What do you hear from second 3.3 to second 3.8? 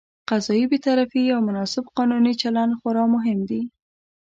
دي.